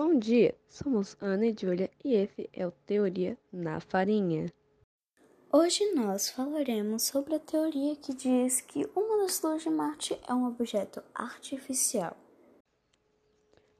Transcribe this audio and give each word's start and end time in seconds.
Bom 0.00 0.16
dia, 0.16 0.54
somos 0.68 1.16
Ana 1.20 1.46
e 1.46 1.56
Júlia 1.60 1.90
e 2.04 2.14
esse 2.14 2.48
é 2.52 2.64
o 2.64 2.70
Teoria 2.70 3.36
na 3.52 3.80
Farinha. 3.80 4.46
Hoje 5.52 5.92
nós 5.92 6.30
falaremos 6.30 7.02
sobre 7.02 7.34
a 7.34 7.40
teoria 7.40 7.96
que 7.96 8.14
diz 8.14 8.60
que 8.60 8.88
uma 8.94 9.16
das 9.24 9.42
luas 9.42 9.60
de 9.60 9.70
Marte 9.70 10.16
é 10.28 10.32
um 10.32 10.46
objeto 10.46 11.02
artificial. 11.12 12.16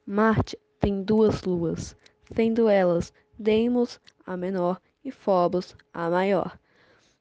Marte 0.04 0.58
tem 0.80 1.04
duas 1.04 1.44
luas, 1.44 1.94
sendo 2.34 2.68
elas 2.68 3.12
Deimos, 3.38 4.00
a 4.26 4.36
menor, 4.36 4.82
e 5.04 5.12
Phobos, 5.12 5.76
a 5.94 6.10
maior. 6.10 6.58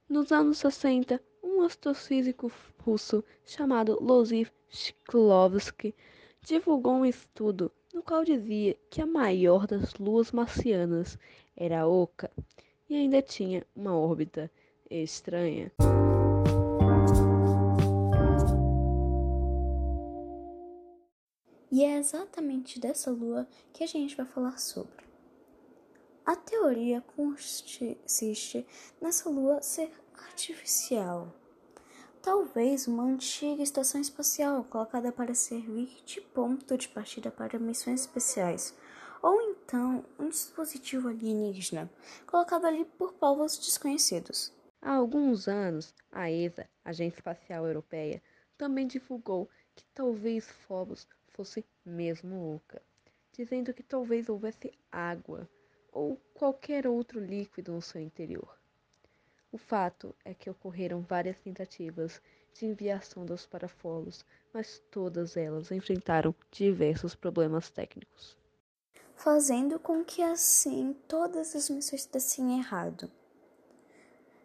Nos 0.10 0.32
anos 0.32 0.58
60, 0.58 1.22
um 1.44 1.62
astrofísico 1.62 2.52
russo 2.80 3.24
chamado 3.46 4.04
Losif 4.04 4.52
Shklovsky 4.70 5.94
divulgou 6.48 6.94
um 6.94 7.06
estudo 7.06 7.70
no 7.94 8.02
qual 8.02 8.24
dizia 8.24 8.74
que 8.90 9.02
a 9.02 9.06
maior 9.06 9.68
das 9.68 9.96
luas 9.96 10.32
marcianas 10.32 11.20
era 11.58 11.86
oca 11.86 12.32
e 12.90 12.96
ainda 12.96 13.22
tinha 13.22 13.68
uma 13.76 13.94
órbita 13.94 14.50
estranha. 14.90 15.70
E 21.70 21.84
é 21.84 21.98
exatamente 21.98 22.80
dessa 22.80 23.12
lua 23.12 23.46
que 23.74 23.84
a 23.84 23.88
gente 23.88 24.16
vai 24.16 24.26
falar 24.26 24.58
sobre. 24.58 25.06
A 26.26 26.34
teoria 26.34 27.02
consiste 27.02 28.66
nessa 29.02 29.30
lua 29.30 29.62
ser 29.62 29.92
artificial. 30.14 31.28
Talvez 32.28 32.90
uma 32.90 33.04
antiga 33.04 33.64
estação 33.64 34.02
espacial 34.02 34.62
colocada 34.66 35.14
para 35.14 35.34
servir 35.34 35.88
de 36.06 36.20
ponto 36.20 36.78
de 36.78 36.90
partida 36.90 37.32
para 37.32 37.58
missões 37.58 38.02
especiais, 38.02 38.76
ou 39.24 39.42
então 39.44 40.04
um 40.20 40.28
dispositivo 40.28 41.08
alienígena 41.08 41.90
colocado 42.26 42.66
ali 42.66 42.84
por 42.84 43.14
povos 43.14 43.58
desconhecidos. 43.58 44.52
Há 44.82 44.96
alguns 44.96 45.48
anos, 45.48 45.96
a 46.12 46.30
ESA, 46.30 46.70
Agência 46.84 47.20
Espacial 47.20 47.66
Europeia, 47.66 48.22
também 48.58 48.86
divulgou 48.86 49.50
que 49.74 49.86
talvez 49.94 50.52
Phobos 50.68 51.08
fosse 51.30 51.66
mesmo 51.86 52.56
oca, 52.56 52.82
dizendo 53.32 53.74
que 53.74 53.84
talvez 53.84 54.28
houvesse 54.28 54.78
água 54.92 55.50
ou 55.94 56.18
qualquer 56.34 56.88
outro 56.88 57.22
líquido 57.22 57.72
no 57.72 57.82
seu 57.82 58.02
interior. 58.02 58.67
O 59.52 59.58
fato 59.58 60.14
é 60.26 60.34
que 60.34 60.50
ocorreram 60.50 61.02
várias 61.02 61.40
tentativas 61.40 62.22
de 62.54 62.66
enviar 62.66 63.04
sondas 63.04 63.46
para 63.46 63.68
Folos, 63.68 64.26
mas 64.54 64.82
todas 64.92 65.38
elas 65.38 65.72
enfrentaram 65.72 66.36
diversos 66.52 67.16
problemas 67.16 67.70
técnicos. 67.70 68.36
Fazendo 69.16 69.80
com 69.80 70.04
que 70.04 70.22
assim 70.22 70.96
todas 71.08 71.56
as 71.56 71.70
missões 71.70 72.06
dessem 72.06 72.60
errado. 72.60 73.10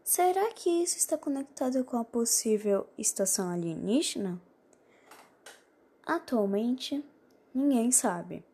Será 0.05 0.53
que 0.53 0.69
isso 0.69 0.99
está 0.99 1.17
conectado 1.17 1.85
com 1.85 1.97
a 1.97 2.05
possível 2.05 2.89
estação 2.97 3.51
alienígena? 3.51 4.41
Atualmente, 6.05 7.05
ninguém 7.55 7.91
sabe. 7.91 8.45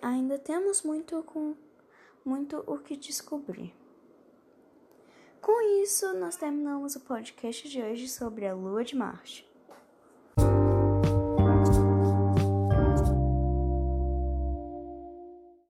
Ainda 0.00 0.38
temos 0.38 0.82
muito 0.82 1.22
com 1.22 1.54
muito 2.24 2.62
o 2.66 2.78
que 2.78 2.96
descobrir. 2.96 3.81
Com 5.42 5.60
isso, 5.82 6.14
nós 6.14 6.36
terminamos 6.36 6.94
o 6.94 7.00
podcast 7.00 7.68
de 7.68 7.82
hoje 7.82 8.08
sobre 8.08 8.46
a 8.46 8.54
Lua 8.54 8.84
de 8.84 8.94
Marte. 8.94 9.44